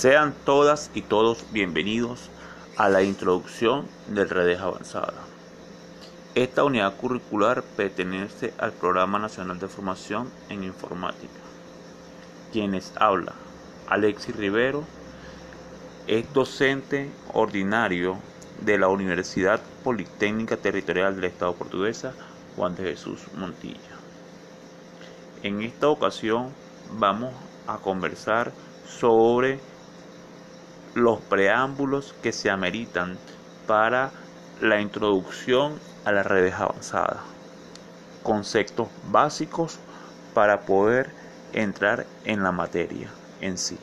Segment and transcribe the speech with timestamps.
[0.00, 2.30] Sean todas y todos bienvenidos
[2.78, 5.12] a la introducción del Redes Avanzada.
[6.34, 11.38] Esta unidad curricular pertenece al Programa Nacional de Formación en Informática.
[12.50, 13.34] Quienes habla,
[13.90, 14.84] Alexis Rivero,
[16.06, 18.16] es docente ordinario
[18.62, 22.14] de la Universidad Politécnica Territorial del Estado Portuguesa,
[22.56, 23.98] Juan de Jesús Montilla.
[25.42, 26.54] En esta ocasión
[26.98, 27.34] vamos
[27.66, 28.50] a conversar
[28.88, 29.60] sobre
[30.94, 33.22] los preámbulos que se ameritan
[33.66, 34.14] para
[34.56, 37.24] la introducción a las redes avanzadas,
[38.22, 39.82] conceptos básicos
[40.32, 41.16] para poder
[41.52, 43.78] entrar en la materia en sí.